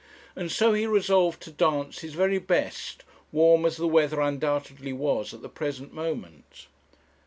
and 0.35 0.51
so 0.51 0.73
he 0.73 0.87
resolved 0.87 1.39
to 1.43 1.51
dance 1.51 1.99
his 1.99 2.15
very 2.15 2.39
best, 2.39 3.03
warm 3.31 3.67
as 3.67 3.77
the 3.77 3.87
weather 3.87 4.19
undoubtedly 4.19 4.91
was 4.91 5.31
at 5.31 5.43
the 5.43 5.47
present 5.47 5.93
moment. 5.93 6.65